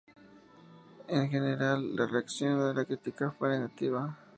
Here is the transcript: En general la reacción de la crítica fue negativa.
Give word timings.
En 1.09 1.29
general 1.29 1.95
la 1.95 2.07
reacción 2.07 2.57
de 2.57 2.73
la 2.73 2.85
crítica 2.85 3.29
fue 3.29 3.49
negativa. 3.49 4.17